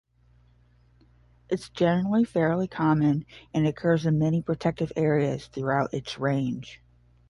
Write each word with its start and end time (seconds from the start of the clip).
It 1.47 1.59
is 1.59 1.69
generally 1.69 2.23
fairly 2.25 2.67
common 2.67 3.23
and 3.53 3.67
occurs 3.67 4.03
in 4.07 4.17
many 4.17 4.41
protected 4.41 4.91
areas 4.95 5.45
throughout 5.45 5.93
its 5.93 6.17
range. 6.17 6.81